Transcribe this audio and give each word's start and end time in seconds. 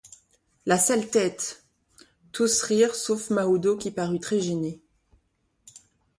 La 0.65 0.79
sale 0.79 1.07
tête!» 1.11 1.63
Tous 2.31 2.63
rirent, 2.63 2.95
sauf 2.95 3.29
Mahoudeau, 3.29 3.77
qui 3.77 3.91
parut 3.91 4.19
très 4.19 4.39
gêné. 4.39 4.81